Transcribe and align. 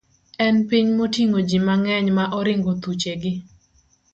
en 0.45 0.55
piny 0.69 0.87
moting'o 0.97 1.39
ji 1.49 1.59
mang'eny 1.67 2.09
ma 2.17 2.25
oringo 2.39 2.71
thuchegi. 2.81 3.31